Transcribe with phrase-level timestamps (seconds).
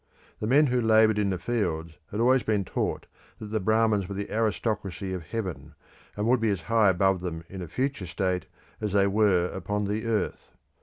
[0.39, 3.05] The men who laboured in the fields had always been taught
[3.37, 5.75] that the Brahmins were the aristocracy of heaven,
[6.17, 8.47] and would be as high above them in a future state
[8.81, 10.55] as they were upon the earth.